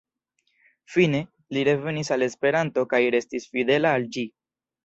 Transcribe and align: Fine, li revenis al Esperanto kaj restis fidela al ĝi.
Fine, 0.93 1.19
li 1.57 1.65
revenis 1.69 2.11
al 2.17 2.27
Esperanto 2.29 2.87
kaj 2.95 3.05
restis 3.19 3.49
fidela 3.55 3.97
al 4.01 4.13
ĝi. 4.17 4.29